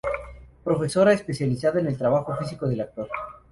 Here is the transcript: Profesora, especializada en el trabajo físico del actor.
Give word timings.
Profesora, 0.63 1.13
especializada 1.13 1.79
en 1.79 1.85
el 1.85 1.95
trabajo 1.95 2.35
físico 2.35 2.67
del 2.67 2.81
actor. 2.81 3.07